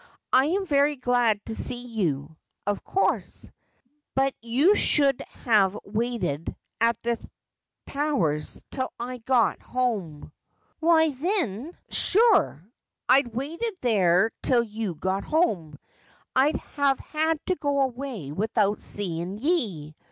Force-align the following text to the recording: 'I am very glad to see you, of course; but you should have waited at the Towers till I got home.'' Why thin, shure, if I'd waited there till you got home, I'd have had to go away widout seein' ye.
'I 0.33 0.45
am 0.45 0.65
very 0.65 0.95
glad 0.95 1.45
to 1.45 1.53
see 1.55 1.85
you, 1.85 2.35
of 2.65 2.83
course; 2.83 3.47
but 4.15 4.33
you 4.41 4.75
should 4.75 5.21
have 5.45 5.77
waited 5.85 6.55
at 6.79 6.99
the 7.03 7.19
Towers 7.85 8.63
till 8.71 8.91
I 8.99 9.19
got 9.19 9.61
home.'' 9.61 10.31
Why 10.79 11.11
thin, 11.11 11.77
shure, 11.91 12.63
if 12.65 12.71
I'd 13.09 13.35
waited 13.35 13.75
there 13.81 14.31
till 14.41 14.63
you 14.63 14.95
got 14.95 15.23
home, 15.23 15.77
I'd 16.35 16.55
have 16.77 16.97
had 16.97 17.39
to 17.45 17.55
go 17.55 17.81
away 17.81 18.31
widout 18.31 18.79
seein' 18.79 19.37
ye. 19.37 19.95